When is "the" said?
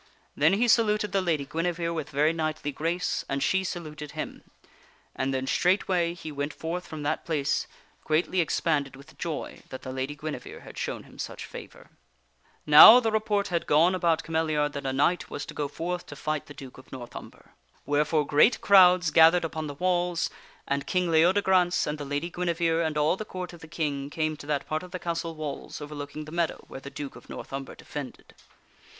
1.11-1.21, 9.83-9.91, 12.65-12.71, 12.99-13.11, 16.47-16.55, 19.67-19.75, 21.99-22.05, 23.17-23.23, 23.59-23.67, 24.89-24.97, 26.25-26.31, 26.81-26.89